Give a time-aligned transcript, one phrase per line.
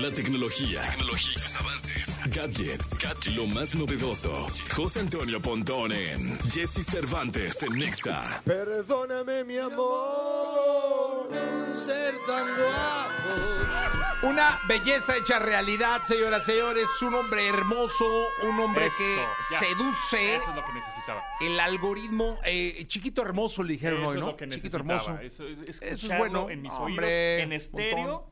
[0.00, 4.46] La tecnología, tecnología, los avances, gadgets, lo más novedoso.
[4.74, 8.40] José Antonio Pontón en Jesse Cervantes en Nexa.
[8.44, 11.28] Perdóname, mi amor,
[11.74, 14.28] ser tan guapo.
[14.28, 16.86] Una belleza hecha realidad, señoras y señores.
[17.02, 18.04] Un hombre hermoso,
[18.42, 19.16] un hombre Eso, que
[19.50, 19.58] ya.
[19.58, 20.36] seduce.
[20.36, 21.22] Eso es lo que necesitaba.
[21.40, 24.26] El algoritmo, eh, chiquito hermoso le dijeron Eso hoy, es ¿no?
[24.28, 25.20] lo que chiquito necesitaba.
[25.20, 25.44] hermoso.
[25.44, 26.48] Eso es, es bueno.
[26.50, 28.30] en mis Hombre, oídos, en estéreo,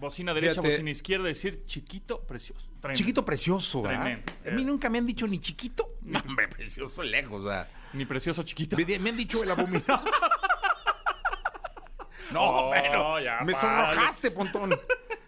[0.00, 0.70] bocina derecha, Fíjate.
[0.70, 2.66] bocina izquierda, decir chiquito, precioso.
[2.80, 2.98] Tremendo.
[2.98, 4.02] Chiquito precioso, ¿verdad?
[4.02, 4.32] Tremendo.
[4.48, 5.88] A mí nunca me han dicho ni chiquito.
[6.02, 7.68] No, hombre, precioso lejos, ¿verdad?
[7.92, 8.76] Mi precioso chiquito.
[8.76, 10.10] Me, me han dicho el abominable.
[12.32, 14.70] No, Oh, bueno, ya, me sonrojaste, Pontón.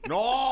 [0.07, 0.52] No,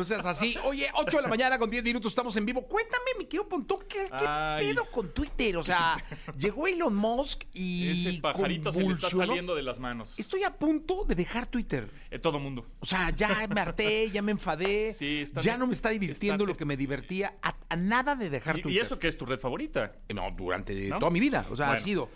[0.00, 0.56] no seas así.
[0.64, 2.62] Oye, 8 de la mañana con 10 minutos estamos en vivo.
[2.66, 4.66] Cuéntame, mi querido Pontón, ¿qué, qué Ay.
[4.68, 5.56] pedo con Twitter?
[5.58, 6.02] O sea,
[6.36, 9.26] llegó Elon Musk y Ese pajarito se le está convulsionó.
[9.26, 10.12] saliendo de las manos.
[10.16, 11.90] Estoy a punto de dejar Twitter.
[12.10, 12.66] Eh, todo mundo.
[12.80, 14.94] O sea, ya me harté, ya me enfadé.
[14.94, 17.34] Sí, está- ya no me está divirtiendo está- lo que me divertía.
[17.42, 18.82] A, a nada de dejar Y, Twitter.
[18.82, 19.92] y eso que es tu red favorita.
[20.14, 20.98] No, durante ¿No?
[20.98, 21.46] toda mi vida.
[21.50, 21.84] O sea, ha Bueno.
[21.84, 22.10] sido.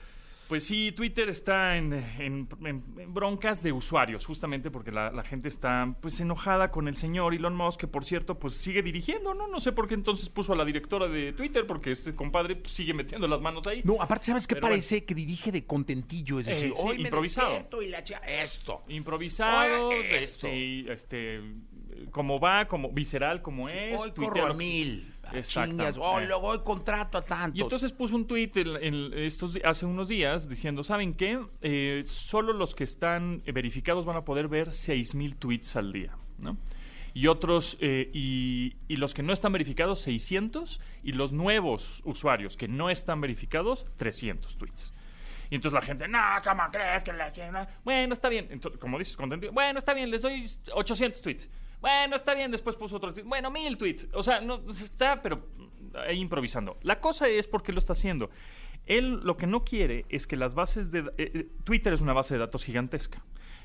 [0.48, 5.22] Pues sí, Twitter está en, en- en- en broncas de usuarios, justamente porque la, la
[5.24, 9.32] gente está pues enojada con el señor Elon Musk, que por cierto, pues sigue dirigiendo,
[9.32, 9.48] ¿no?
[9.48, 12.74] No sé por qué entonces puso a la directora de Twitter, porque este compadre pues,
[12.74, 13.80] sigue metiendo las manos ahí.
[13.84, 15.04] No, aparte, ¿sabes qué Pero parece?
[15.04, 16.40] Que dirige de contentillo.
[16.40, 17.82] Es decir, Eh, sí, hoy improvisado.
[17.82, 18.84] y la Esto.
[18.88, 20.46] Improvisado, Oye, esto.
[20.46, 21.40] este, este,
[22.10, 24.00] como va, como visceral como es.
[24.00, 25.10] hoy corro a mil.
[25.32, 25.82] Exacto.
[26.20, 26.26] Eh.
[26.26, 27.58] luego hoy contrato a tantos.
[27.58, 31.40] Y entonces puso un en- en estos, hace unos días diciendo, ¿saben qué?
[31.62, 36.56] Eh, solo los que están verificados van a poder ver 6.000 tweets al día, ¿no?
[37.14, 42.56] Y otros, eh, y, y los que no están verificados, 600, y los nuevos usuarios
[42.56, 44.92] que no están verificados, 300 tweets.
[45.48, 47.68] Y entonces la gente, no, ¿cómo crees que la chingada?".
[47.84, 48.48] Bueno, está bien.
[48.50, 49.52] Entonces, como dices, contento.
[49.52, 51.48] Bueno, está bien, les doy 800 tweets.
[51.84, 53.28] Bueno, está bien, después puso otros tweets.
[53.28, 54.08] Bueno, 1000 tweets.
[54.14, 55.48] O sea, no, está, pero
[56.08, 56.78] ahí improvisando.
[56.80, 58.30] La cosa es por qué lo está haciendo.
[58.86, 61.00] Él lo que no quiere es que las bases de...
[61.00, 63.22] eh, eh, Twitter es una base de datos gigantesca.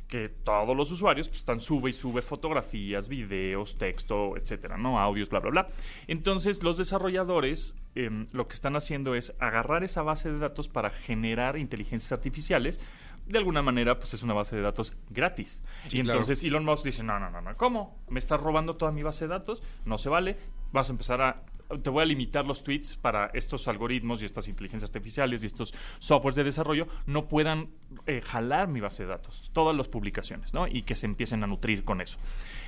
[0.09, 4.99] Que todos los usuarios pues, están sube y sube fotografías, videos, texto, etcétera, ¿no?
[4.99, 5.67] Audios, bla, bla, bla.
[6.07, 10.89] Entonces, los desarrolladores em, lo que están haciendo es agarrar esa base de datos para
[10.89, 12.81] generar inteligencias artificiales.
[13.29, 15.63] De alguna manera, pues es una base de datos gratis.
[15.87, 16.19] Sí, y claro.
[16.19, 18.03] entonces Elon Musk dice, no, no, no, no, ¿cómo?
[18.09, 19.61] ¿Me estás robando toda mi base de datos?
[19.85, 20.35] No se vale.
[20.71, 21.43] Vas a empezar a...
[21.83, 25.75] Te voy a limitar los tweets para estos algoritmos y estas inteligencias artificiales y estos
[25.99, 27.69] softwares de desarrollo no puedan
[28.07, 30.67] eh, jalar mi base de datos, todas las publicaciones, ¿no?
[30.67, 32.17] Y que se empiecen a nutrir con eso.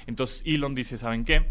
[0.05, 1.49] Entonces Elon dice, ¿saben qué?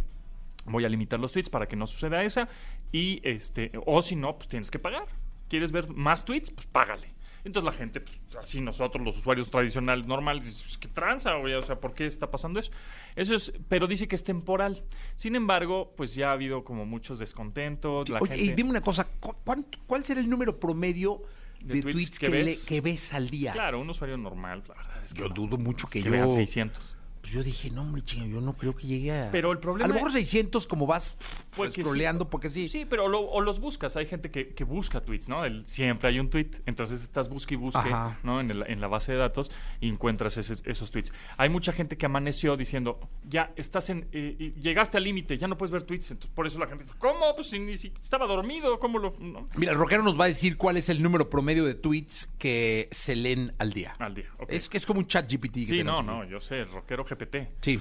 [0.66, 2.48] Voy a limitar los tweets para que no suceda esa
[2.92, 5.06] y este o si no pues tienes que pagar.
[5.48, 6.52] ¿Quieres ver más tweets?
[6.52, 7.12] Pues págale.
[7.44, 11.34] Entonces la gente, pues, así nosotros, los usuarios tradicionales normales, pues, ¿qué tranza?
[11.36, 11.54] güey?
[11.54, 12.70] O sea, ¿por qué está pasando eso?
[13.16, 14.84] Eso es, pero dice que es temporal.
[15.16, 18.08] Sin embargo, pues ya ha habido como muchos descontentos.
[18.08, 19.06] La Oye, y dime una cosa.
[19.20, 21.22] ¿cu- cuánto- ¿Cuál será el número promedio
[21.60, 22.64] de, ¿De tweets, tweets que, le- ves?
[22.64, 23.52] que ves al día?
[23.52, 25.34] Claro, un usuario normal, la verdad es que Yo no.
[25.34, 26.10] dudo mucho que, que yo...
[26.12, 26.96] vean 600.
[27.30, 29.28] Yo dije, no, hombre, chinga, yo no creo que llegue a...
[29.30, 31.16] Pero el problema- A lo mejor 600 como vas
[31.56, 32.28] Pues que scrolleando, sí.
[32.30, 32.68] porque sí.
[32.68, 33.96] Sí, pero lo- o los buscas.
[33.96, 35.44] Hay gente que, que busca tweets, ¿no?
[35.44, 36.50] El- siempre hay un tweet.
[36.66, 38.18] Entonces estás busque y busque, Ajá.
[38.22, 38.40] ¿no?
[38.40, 41.12] En, el- en la base de datos y encuentras ese- esos tweets.
[41.36, 42.98] Hay mucha gente que amaneció diciendo,
[43.28, 44.08] ya estás en.
[44.12, 46.10] eh, llegaste al límite, ya no puedes ver tweets.
[46.10, 47.34] Entonces por eso la gente, ¿cómo?
[47.36, 49.12] Pues si ni si estaba dormido, ¿cómo lo.?
[49.20, 49.48] no?
[49.56, 52.88] Mira, el rockero nos va a decir cuál es el número promedio de tweets que
[52.90, 53.94] se leen al día.
[53.98, 54.26] Al día.
[54.38, 54.48] ok.
[54.50, 55.52] Es que es como un chat GPT.
[55.60, 57.19] que sí, no, no, yo sé, rockero GPT.
[57.60, 57.80] Sí.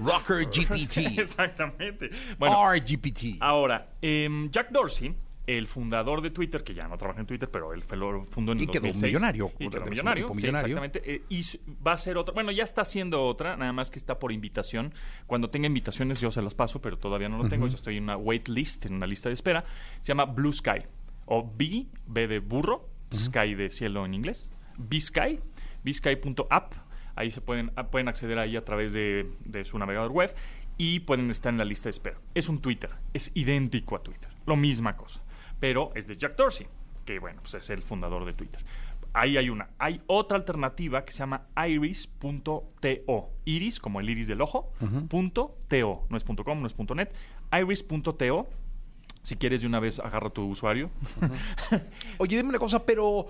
[0.00, 1.18] Rocker GPT.
[1.18, 2.10] Exactamente.
[2.38, 3.36] Bueno, RGPT.
[3.40, 5.14] Ahora, em, Jack Dorsey,
[5.46, 8.62] el fundador de Twitter, que ya no trabaja en Twitter, pero él lo fundó en
[8.62, 9.02] Y quedó 2006.
[9.04, 11.02] millonario, Y quedó millonario, sí, exactamente.
[11.04, 11.42] eh, y
[11.86, 14.92] va a ser otra, bueno, ya está haciendo otra, nada más que está por invitación.
[15.28, 17.68] Cuando tenga invitaciones yo se las paso, pero todavía no lo tengo.
[17.68, 19.64] Yo estoy en una wait list, en una lista de espera.
[20.00, 20.82] Se llama Blue Sky,
[21.26, 24.50] o B, B de burro, Sky de cielo en inglés.
[24.78, 25.38] B-Sky,
[25.84, 26.74] bsky.app.
[27.16, 30.34] Ahí se pueden, ah, pueden acceder ahí a través de, de su navegador web
[30.78, 32.18] y pueden estar en la lista de espera.
[32.34, 35.22] Es un Twitter, es idéntico a Twitter, lo misma cosa,
[35.58, 36.66] pero es de Jack Dorsey,
[37.04, 38.62] que bueno, pues es el fundador de Twitter.
[39.18, 39.70] Ahí hay una.
[39.78, 42.74] Hay otra alternativa que se llama iris.to.
[43.46, 44.74] Iris, como el iris del ojo,
[45.08, 46.06] punto .to.
[46.10, 47.14] No es punto .com, no es punto .net.
[47.50, 48.48] Iris.to.
[49.22, 50.90] Si quieres de una vez agarra tu usuario.
[52.18, 53.28] Oye, dime una cosa, pero...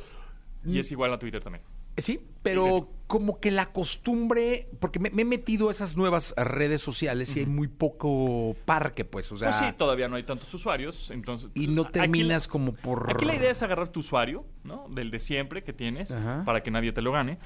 [0.65, 1.63] y es igual a Twitter también.
[1.97, 6.83] Sí, pero como que la costumbre, porque me, me he metido a esas nuevas redes
[6.83, 10.53] sociales y hay muy poco parque, pues, o sea, Pues sí, todavía no hay tantos
[10.53, 11.51] usuarios, entonces...
[11.55, 13.09] y no aquí terminas como por...
[13.11, 14.89] Aquí la idea es agarrar tu usuario, ¿no?
[14.91, 16.43] Del de siempre que tienes, Ajá.
[16.45, 17.39] para que nadie te lo gane.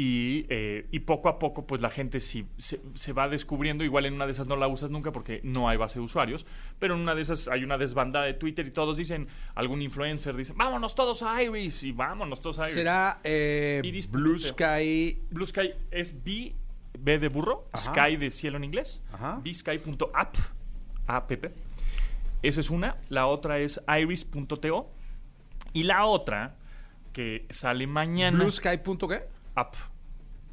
[0.00, 3.82] Y, eh, y poco a poco, pues la gente sí se, se va descubriendo.
[3.82, 6.46] Igual en una de esas no la usas nunca porque no hay base de usuarios.
[6.78, 10.36] Pero en una de esas hay una desbandada de Twitter y todos dicen, algún influencer
[10.36, 11.82] dice, vámonos todos a Iris.
[11.82, 12.76] Y vámonos todos a Iris.
[12.76, 14.38] Será eh, Iris Blue.
[14.38, 15.18] Sky.
[15.30, 16.54] Blue Sky es B,
[16.96, 17.92] B de burro, Ajá.
[17.92, 19.02] Sky de cielo en inglés,
[19.42, 20.36] bsky.app,
[21.08, 21.32] app.
[22.44, 22.98] Esa es una.
[23.08, 24.92] La otra es iris.to.
[25.72, 26.54] Y la otra,
[27.12, 28.78] que sale mañana, Blue Sky.
[28.78, 29.37] Qué?
[29.58, 29.74] App,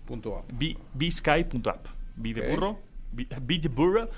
[0.05, 0.51] Punto app.
[0.53, 1.87] B- bsky.app.
[2.15, 2.49] B de Ok.
[2.51, 2.79] burro,
[3.11, 4.09] B, B de burro,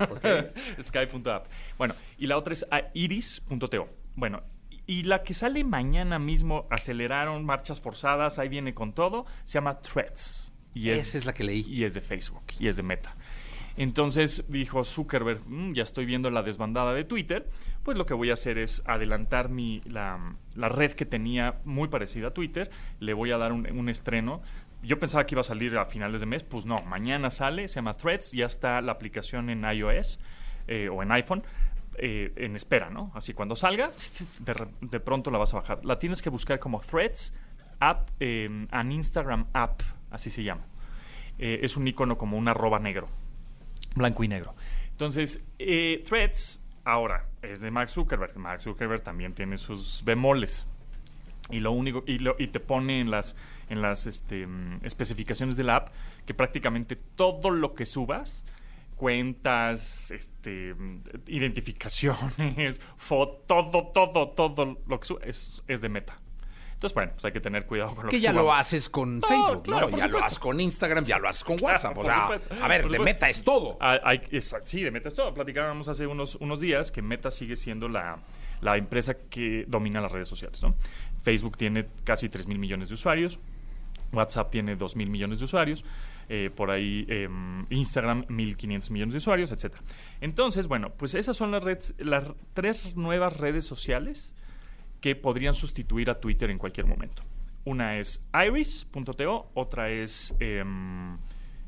[0.00, 0.24] Ok.
[0.82, 1.46] sky.app.
[1.76, 3.88] Bueno, y la otra es ah, iris.to.
[4.16, 4.42] Bueno,
[4.86, 9.78] y la que sale mañana mismo, aceleraron, marchas forzadas, ahí viene con todo, se llama
[9.80, 10.52] Threads.
[10.74, 11.64] Y Esa es la que leí.
[11.68, 13.16] y es de Facebook y es de Meta.
[13.78, 17.48] Entonces dijo Zuckerberg, "Mm, ya estoy viendo la desbandada de Twitter,
[17.84, 21.88] pues lo que voy a hacer es adelantar mi, la, la red que tenía muy
[21.88, 24.42] parecida a Twitter, le voy a dar un, estreno.
[24.82, 27.76] Yo pensaba que iba a salir a finales de mes, pues no, mañana sale, se
[27.76, 30.18] llama Threads, ya está la aplicación en iOS
[30.66, 31.42] eh, o en iPhone.
[32.00, 33.10] eh, en espera, ¿no?
[33.14, 33.90] Así cuando salga,
[34.38, 35.84] de, de pronto la vas a bajar.
[35.84, 37.34] La tienes que buscar como Threads
[37.80, 40.62] App, eh, an Instagram App, así se llama.
[41.38, 43.08] Eh, es un icono como un arroba negro,
[43.98, 44.54] blanco y negro.
[44.90, 48.36] Entonces, eh, Threads ahora es de Mark Zuckerberg.
[48.38, 50.66] Mark Zuckerberg también tiene sus bemoles.
[51.50, 53.34] Y lo único, y, lo- y te pone en las,
[53.68, 55.88] en las este, mm, especificaciones de la app
[56.26, 58.44] que prácticamente todo lo que subas,
[58.96, 66.20] cuentas, este, mm, identificaciones, fotos, todo, todo, todo lo que es, es de meta.
[66.78, 69.20] Entonces, bueno, pues hay que tener cuidado con lo que Que ya lo haces con
[69.20, 69.98] Facebook, claro, ¿no?
[69.98, 71.98] Ya lo haces con Instagram, ya lo haces con WhatsApp.
[71.98, 73.04] o sea, supuesto, a ver, por de supuesto.
[73.04, 73.76] meta es todo.
[73.80, 75.34] Ah, hay- es- sí, de Meta es todo.
[75.34, 78.20] Platicábamos hace unos, unos días que Meta sigue siendo la,
[78.60, 80.62] la empresa que domina las redes sociales.
[80.62, 80.76] ¿no?
[81.24, 83.40] Facebook tiene casi 3 mil millones de usuarios.
[84.12, 85.84] WhatsApp tiene 2 mil millones de usuarios.
[86.30, 89.74] eh, por ahí em, Instagram 1.500 millones de usuarios, etc.
[90.20, 94.34] Entonces, bueno, pues esas son las, redes, las tres nuevas redes sociales
[95.00, 97.22] que podrían sustituir a Twitter en cualquier momento.
[97.64, 101.14] Una es iris.to, otra es em,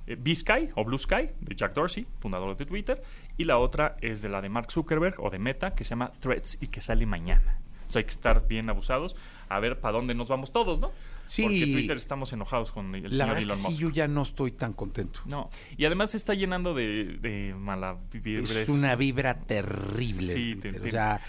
[0.07, 3.03] eh, B-Sky o Blue Sky de Jack Dorsey, fundador de Twitter,
[3.37, 6.13] y la otra es de la de Mark Zuckerberg o de Meta, que se llama
[6.19, 7.59] Threads y que sale mañana.
[7.91, 9.17] Entonces hay que estar bien abusados
[9.49, 10.93] a ver para dónde nos vamos todos, ¿no?
[11.27, 11.43] Sí.
[11.43, 13.81] Porque Twitter estamos enojados con el La señor verdad es que Elon sí, Musk.
[13.81, 15.21] yo ya no estoy tan contento.
[15.27, 18.43] No, y además se está llenando de, de mala vibra.
[18.43, 20.33] Es una vibra terrible.
[20.33, 21.21] Sí, te o sea,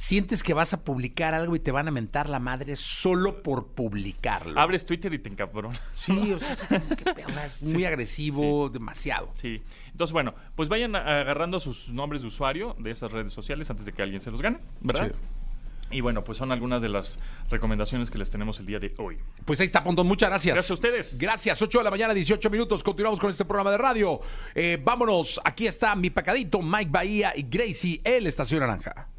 [0.00, 3.74] sientes que vas a publicar algo y te van a mentar la madre solo por
[3.74, 4.58] publicarlo.
[4.58, 5.80] Abres Twitter y te encabronas.
[5.94, 9.30] Sí, o sea, es, como que, o sea, es muy agresivo, demasiado.
[9.38, 9.62] Sí.
[9.92, 13.92] Entonces, bueno, pues vayan agarrando sus nombres de usuario de esas redes sociales antes de
[13.92, 15.08] que alguien se los gane, ¿verdad?
[15.08, 15.96] Sí.
[15.98, 17.18] Y bueno, pues son algunas de las
[17.50, 19.18] recomendaciones que les tenemos el día de hoy.
[19.44, 20.06] Pues ahí está, Pontón.
[20.06, 20.54] Muchas gracias.
[20.54, 21.18] Gracias a ustedes.
[21.18, 21.60] Gracias.
[21.60, 22.82] 8 de la mañana, 18 minutos.
[22.82, 24.18] Continuamos con este programa de radio.
[24.54, 25.38] Eh, vámonos.
[25.44, 29.10] Aquí está mi pacadito, Mike Bahía y Gracie, el Estación Naranja.